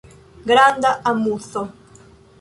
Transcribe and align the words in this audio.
Granda 0.47 0.89
amuzo. 1.09 1.61